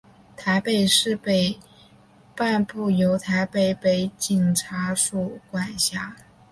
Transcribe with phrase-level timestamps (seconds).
[0.35, 1.59] 台北市北
[2.35, 6.15] 半部由台北北警察署管辖。